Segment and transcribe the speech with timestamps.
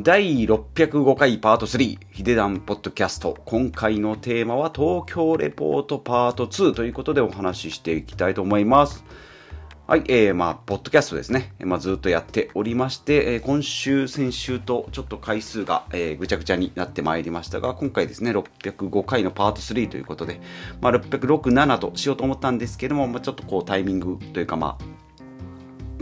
[0.00, 3.36] 第605回パート3、ヒデダンポッドキャスト。
[3.44, 9.04] 今回のテーマは東京レポートパート2ということでお話ししていきたいと思います。
[9.86, 11.52] はい、えー、まあ、ポッドキャストですね。
[11.60, 20.40] まあ、ずっとやっておりまして、えー、今週、先週とちょっと回数が、えー、ぐちゃぐちゃになってまいりましたが、今回ですね、605回のパート3ということで、
[20.80, 25.01] まあ、606、7としようと思ったんですけども、まあ、ちょっとこうタイミングというか、まあ、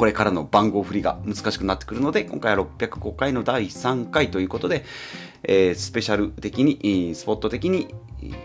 [0.00, 4.82] これからの番号振りが難しくなってくるので、今回は605回の第3回ということで、
[5.42, 7.94] えー、スペシャル的に、スポット的に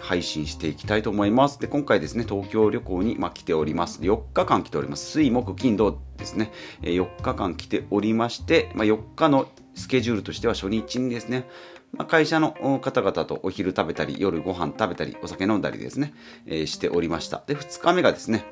[0.00, 1.60] 配信していきたいと思います。
[1.60, 4.00] で、今回ですね、東京旅行に、ま、来ております。
[4.00, 5.10] 4日間来ております。
[5.10, 11.46] 水、木、金、土ですね、4日間来ておりまして、ま、4日のスケジュールとしては初日にですね、
[11.92, 16.14] ま、会社の方々とお昼食べたり、夜ご飯食べたり、お酒飲んだりですね、
[16.46, 17.42] えー、しておりました。
[17.46, 18.46] で、2日目がですね、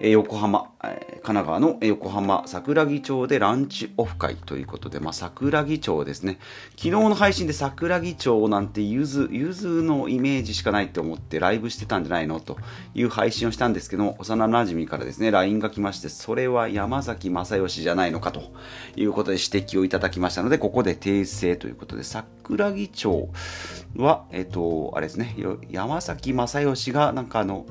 [0.00, 6.38] 横浜、神奈川の横浜桜木町でランチオフ会ということで、まあ、桜木町ですね。
[6.72, 12.58] 昨日の配信で桜木町なんてゆず、ゆずのイメージしかないって思ってライブしてたんじゃないのと
[12.94, 18.52] いう配信をしたんですけども、幼馴染からですね、LINE が来まして、それは山崎正義じゃないのかと
[18.96, 23.30] いうことで指摘をいただきましたので、ここで訂正ということで、桜木町
[23.96, 25.34] は、えっと、あれですね、
[25.70, 27.64] 山崎正義がなんかあの、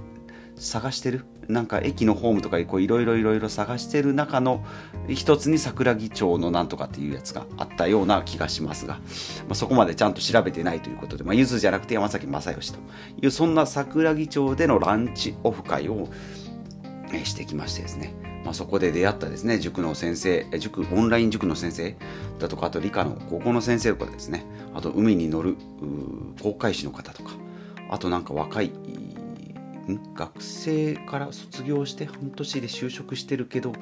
[0.58, 4.66] 探してるなんか駅のホームとかいろいろいろいろ探してる中の
[5.08, 9.02] 一つに桜木町のなんとかっていうやつがあったような気がしますが、ま
[9.52, 12.80] あ、そこまでちゃんと調べてないということで、まあ、ゆずじゃなくて山崎正義と
[13.22, 16.10] いうそんな桜木町でのランチオフ会を
[17.24, 21.96] してきましてですね、まあ、そこで出会ったですね塾の先生塾オンライン塾の先生
[22.40, 24.46] だとかあと理科の高校の先生とかですね。
[24.74, 25.56] あと海に乗る
[26.44, 27.32] 航海士の方とか
[27.90, 28.72] あとなんか若い
[30.16, 33.74] 学生から卒業して半年で就職してるけど、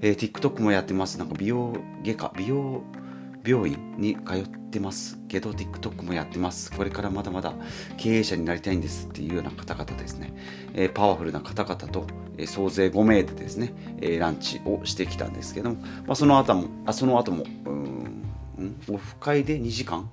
[0.00, 1.18] えー、TikTok もやってます。
[1.18, 2.82] なんか美容外科、美容
[3.44, 6.70] 病院に通ってますけど、TikTok もやってます。
[6.70, 7.54] これからまだまだ
[7.96, 10.34] 経営者になりたいんですっていうような方々ですね。
[10.74, 12.06] えー、パワフルな方々と、
[12.36, 13.72] えー、総勢5名でですね、
[14.02, 15.76] えー、ランチをしてきたんですけども、
[16.06, 20.10] まあ、その後も、あその後も、うん、オフ会で2時間、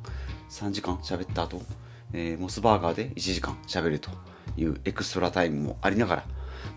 [0.49, 1.61] 3時間喋った後、
[2.13, 4.11] えー、モスバーガーで1時間喋ると。
[4.57, 6.23] いうエクストラタイムもありながら、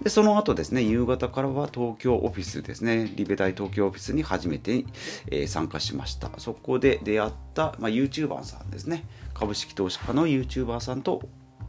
[0.02, 4.84] で、その後ですね、夕方からは東京オフィスですね、リベ大東京オフィスに初めて、
[5.30, 6.30] えー、参加しました。
[6.38, 11.22] そこで出会った、まあ、YouTuber さんですね、株式投資家の YouTuber さんと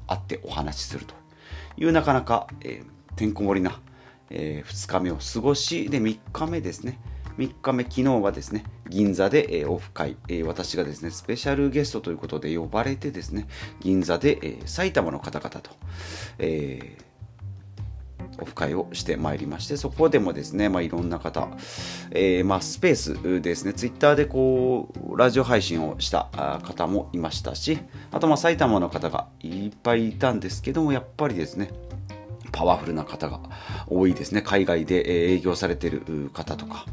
[0.07, 1.15] 会ってお話しすると
[1.77, 3.79] いうなかなか、えー、てんこ盛りな、
[4.29, 6.99] えー、2日目を過ごし、で、3日目ですね、
[7.37, 13.47] 3日目、昨日はですね、銀座で、え、オフ会、え、私がですね、スペシャルゲストということで呼ばれてですね、
[13.79, 15.71] 銀座で、え、埼玉の方々と、
[16.39, 16.97] え
[18.41, 21.49] オフ会をしてまいりまして、そこでもですね、まあ、いろんな方、
[22.11, 26.29] えー、まあ、スペースですね、ツイッターでこう、ラジオ配信をした
[26.63, 27.79] 方もいましたし、
[28.11, 31.71] あと、まあ、埼玉の方がいっぱいいたんですけども、やっぱりですね、
[32.51, 33.39] パワフルな方が
[33.87, 34.41] 多いですね。
[34.41, 36.85] 海外で営業されてる方とか、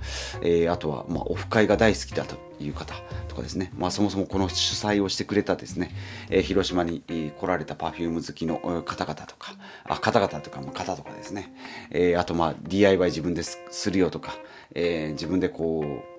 [0.42, 2.94] えー、あとは、まあ、オフ会が大好きだという方
[3.28, 3.72] とかですね。
[3.76, 5.90] まあ、そもそもこの主催をしてくれたですね、
[6.30, 11.52] えー、広島に来られたパフューム好きの方々とか、あ、方々とか、まあ、方とかですね。
[11.90, 14.34] えー、あと、まあ、DIY 自分でするよとか、
[14.74, 16.16] え、自分でこう、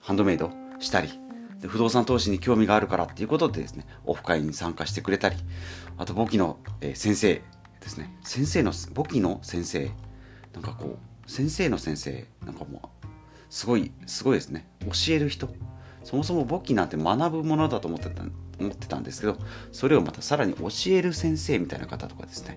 [0.00, 0.50] ハンドメイド
[0.80, 1.08] したり、
[1.66, 5.36] 不動産投資に興味があるからっていうことでですね、オフ会に参加してくれたり、
[5.96, 6.58] あと簿記の、
[6.94, 7.42] 先生
[7.84, 8.16] ですね。
[8.24, 9.90] 先生の簿記の先生。
[10.54, 12.26] なんかこう先生の先生。
[12.44, 13.06] なんかもう
[13.50, 14.66] すごいすごいですね。
[14.80, 15.48] 教える人。
[16.02, 18.22] そもそも簿記なんて学ぶものだと思ってた
[18.58, 19.36] 思ってたんですけど
[19.72, 22.56] それをまたさらに教える先生みたいな方とかですね、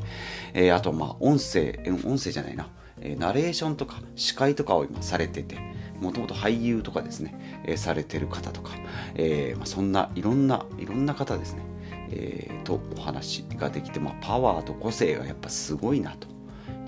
[0.54, 2.68] えー、あとまあ音声音声じゃないな、
[3.02, 5.58] えー、ナレーションとか司会とかを今されてて
[6.00, 8.74] もともと俳優とかですね、えー、されてる方とか、
[9.16, 11.64] えまあ、そんないろんないろんな方ですね。
[12.12, 16.28] えー、とお話ができて、まあ、パワーと個性がやっぱすごいなと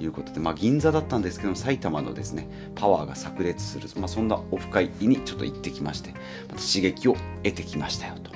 [0.03, 6.11] いうことで、まあ、銀座だったんですけど埼玉のですねパワーが炸裂する、まあ、そんなオフ会にちょっと行ってきまして
[6.49, 8.31] また刺激を得てきましたよと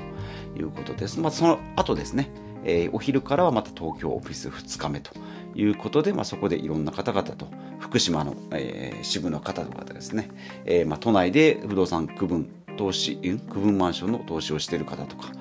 [0.60, 2.30] いうことです、まあ、その後ですね、
[2.64, 5.12] えー、お昼からはまた東京オフィス2日目と
[5.56, 7.48] いうことで、まあ、そこでいろんな方々と
[7.80, 10.30] 福島の、えー、支部の方とかですね、
[10.66, 13.18] えーまあ、都内で不動産区分投資
[13.50, 15.32] 区分マンションの投資をしている方とか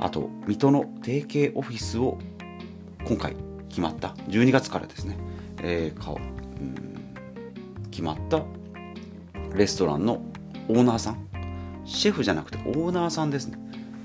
[0.00, 2.18] あと水戸の提携オフィスを
[3.04, 3.36] 今回
[3.68, 4.08] 決まった。
[4.28, 5.18] 12月からですね、
[5.62, 6.74] えー、かうん
[7.90, 8.42] 決まった。
[9.54, 10.22] レストランの
[10.68, 11.28] オーナーさん。
[11.84, 13.58] シェフじゃなくてオーナーさんですね。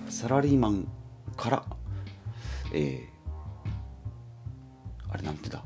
[0.09, 0.87] サラリーマン
[1.35, 1.65] から
[2.73, 5.63] えー、あれなんてだ。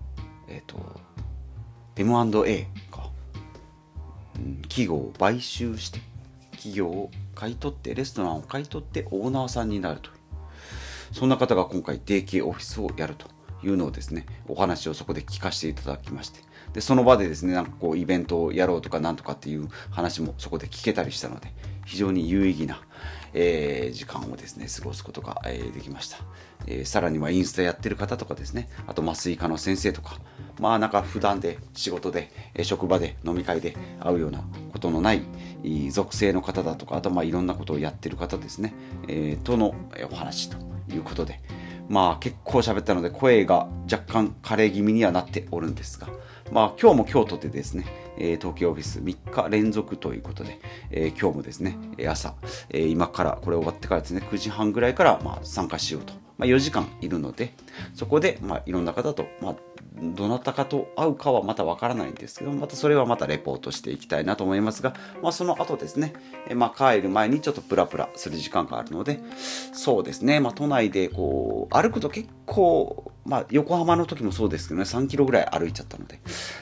[0.50, 1.00] えっ、ー、と
[1.95, 3.09] M&A か、
[4.35, 6.00] うん、企業を買収して
[6.51, 10.09] 企業を買い取って、レストランを買い取ってオーナーさんになると。
[11.12, 13.27] そんな方が今回、デイケイオフィスをやると
[13.63, 16.42] いうのをですね、お話をそこで聞かせていただきまして、
[16.74, 21.54] で、その場でですね、なんかこう、イベントをやろうとかなんとかっていう話もそこで聞けたりしたので、
[21.86, 22.81] 非常に有意義な、
[23.33, 26.18] えー、時間をですね、過ごすことが、えー、できました。
[26.68, 30.19] えー、さらにはインスタやってる方とかですね、あと麻酔科の先生とか、
[30.60, 34.44] まあなんか普段で仕事で、え職場で飲み会で会うような
[34.74, 35.21] ことのない
[35.92, 38.74] 属性の方だとか、あとまあいろんなことをやってる方ですね、
[39.07, 39.74] えとの
[40.12, 40.57] お話と
[40.92, 41.39] いうことで、
[41.89, 46.07] まあ結構喋ったので声が若干枯れ気味にはなっておるんですが、
[46.51, 47.86] まあ今日も京都でですね、
[48.18, 50.60] え東京オフィス3日連続ということで、
[50.92, 52.36] え今日もですね、朝、
[52.69, 56.13] え今からこれ終わってからですね、9時半ぐらいからまあ参加しようと。
[56.38, 57.54] まあ、4時間いるので、
[57.94, 59.56] そこでまあいろんな方と、まあ、
[60.02, 66.14] どなたかと会うかはまたわからないんですけど、またそれはまたレポートしていきたいなと思いますが、まあその後ですね、
[66.50, 69.20] えまあ帰る前にちょっとプラプラする時間があるので、
[69.74, 76.20] そうですね、まあ都内でこう、歩くと結構、まあ横浜の時もそうですけどね、3キロぐらい歩いちゃったので、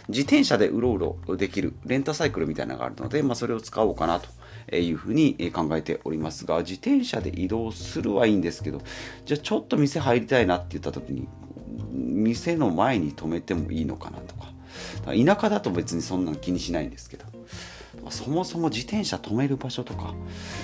[0.07, 4.29] 自転車でうろうろできるレンタサイクルみたいなのがあるので、まあそれを使おうかなと。
[4.73, 8.81] いうふうに考えておりますが、自転車で移動するはいいんですけど、
[9.25, 11.27] じゃあちょっと店入りたいなって言った時に、
[12.25, 14.53] 店の前に止めてもいいのかなとか。
[15.05, 17.25] 田舎だと別にそんなの気にしないんですけど。
[18.09, 20.13] そもそも自転車止める場所とか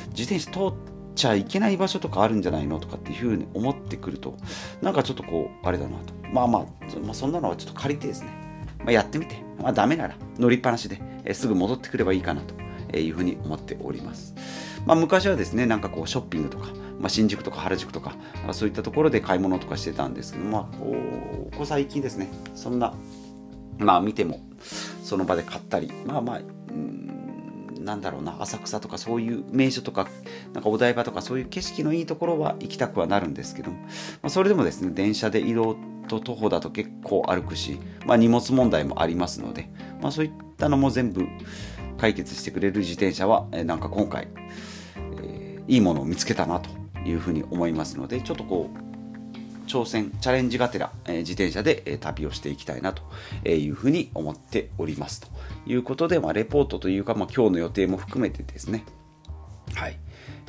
[0.10, 0.74] 自転車通っ
[1.16, 4.38] ちゃいけない場所とかあるんじゃないのとかっていうふうに思ってくると
[4.82, 6.14] なんかちょっとこうあれだなと。
[6.32, 6.62] まあまあ、
[7.00, 8.30] まあ、そんなのはちょっと借りてですね、
[8.80, 14.34] まあ、やってみて、まあ、ダメなら乗りっぱなしで、えすぐ戻ってくればいいかなというふうに思っております。
[14.86, 16.70] まあ、昔はですねなんかこうショッピングとか、
[17.00, 18.16] まあ、新宿とか原宿とか
[18.52, 22.94] そういったところで買い物とかしてたんですけど、まあ、ここ最近ですねそんな
[23.78, 24.42] まあ見ても
[25.04, 26.42] その場で買ったりまあまあ
[27.82, 30.08] なんだろうな浅草とかそういう名所とか
[30.54, 33.78] なんかお台場とかそういう景色のいいところは行きたくはなるんですけど、ま
[34.24, 35.76] あ、それでもですね電車で移動
[36.08, 39.70] と徒歩だと結構歩くし、まあ、荷物問題もありますので、
[40.02, 41.26] まあ、そういったのも全部
[42.02, 44.28] 解決してくれる自転車は、えなんか今回、
[45.22, 46.72] えー、いいものを見つけたなと
[47.08, 53.04] いうふうに思いますのでちょっとこう挑戦チャレンジがてら、え、自転車で、え、旅をしていきたいなと
[53.48, 55.28] いうふうに思っておりますと
[55.68, 58.84] いうことで、まあ、レポートというか、まあ、今日の予定も含めてですね。
[59.76, 59.98] はい、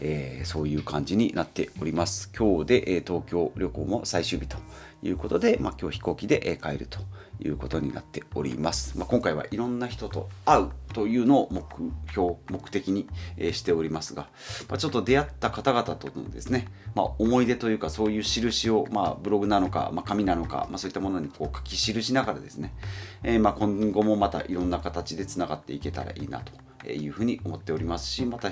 [0.00, 2.32] えー、そういう感じになっております。
[2.37, 4.56] 今日で、え、東京旅行も最終日と
[5.02, 6.99] いうことで、まあ、今日飛行機で、え、帰ると
[7.43, 8.97] いうことになっております。
[8.99, 11.65] まあ、今回はいろんな人と会うというのを目
[12.11, 14.29] 標、目的に、えしておりますが、
[14.69, 22.75] まあ、ちょっと出会った方々とのですね、まあ、思い出というかそういう印を、まあ、ブログなのか、まあ、紙なのか、まあ、そういったものにこう書き記しながらですね、
[23.23, 28.50] えー、まあ今後もまたいろんな形でつながっていけたらいいなというふうに思っておりますし、また、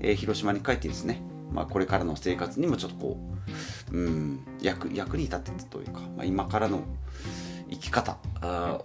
[0.00, 1.22] えー、広島に帰ってですね、
[1.52, 3.18] まあ、これからの生活にもちょっとこ
[3.92, 6.80] う、うん、役役に立ててというか、まあ、今からの
[7.74, 8.16] 生き方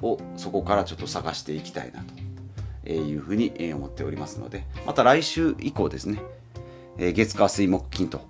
[0.02, 2.04] をそこからちょっと探していきたいな
[2.86, 6.22] というふうに思っておりますので、また来週以降ですね、
[6.98, 8.28] 月火水木金と、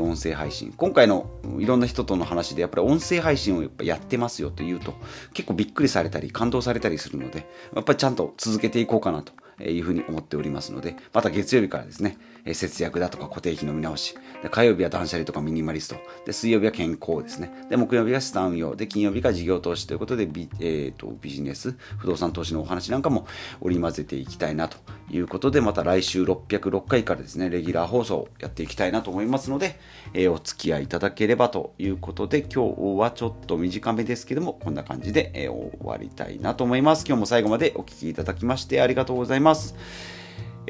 [0.00, 0.72] 音声配信。
[0.76, 4.94] 今回のいろんな人との話で、やっぱり音声配信をやっぱやってますよというと、
[5.32, 9.32] 結構びっくりされたり、感動されたりするので、やっぱりちゃんと続けていこうかなと
[9.64, 14.14] いうふうに思っておりますので、また月曜日からですね、え節約だとか固定費の見直し。
[14.42, 15.96] で火曜日は断捨離とかミニマリスト。
[16.24, 17.52] で、水曜日は健康ですね。
[17.68, 18.74] で、木曜日は資産運用。
[18.74, 23.26] で、金曜日が事業投資ということで、ビ,、えーと、ビジネス、不動産投資のお話なんかも
[23.60, 24.78] 織り交ぜていきたいなと
[25.10, 29.78] いうことで、また来週606回からですね、レギュラー放送をやっていきたいなと思いますので、
[30.14, 37.04] えー、お付き合いいただければということで、今日はちょっと短めですけども、こんな感じで、えー、終わりたいなと思います。
[37.06, 39.49] 今日も最後までお聴きいただきましてありがとうございます。
[39.50, 39.74] ます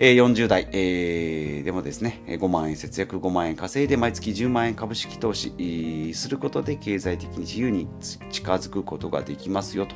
[0.02, 7.86] え40代、えー、でもですね、5万円節約、5万円稼いで毎月10万円株式投資することで経済的に自由に
[8.30, 9.94] 近づくことができますよと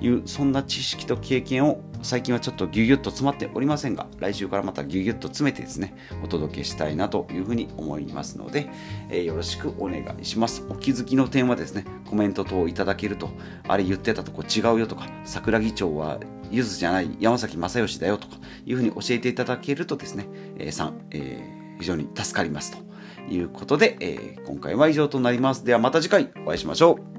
[0.00, 8.68] いう、そんな知識と経験を最近はちょっとギュギュッと詰まっておりませんが、来週からまたギュギュッと詰めてですね、お届けしたいなというふうに思いますので、
[9.08, 10.66] えー、よろしくお願いします。
[10.68, 13.30] お気づきの点はですね、コメント等いただけると、
[13.68, 16.18] あれ言ってたとこ違うよとか、桜木町は
[16.54, 20.26] ゆずじゃない山崎正義だよとかいうふうに教えていただけるとですね、
[20.58, 22.78] えー、3、えー、非常に助かりますと
[23.32, 25.64] いうことで、えー、今回は以上となります。
[25.64, 27.13] ではまた次回お会いしましょう。